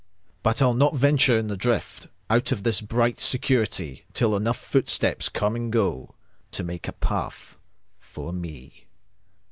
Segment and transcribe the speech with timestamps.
[0.41, 5.55] But I'll not venture in the driftOut of this bright security, Till enough footsteps come
[5.55, 7.55] and goTo make a path
[7.99, 8.87] for me.